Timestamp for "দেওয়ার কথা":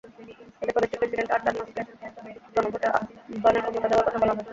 3.89-4.19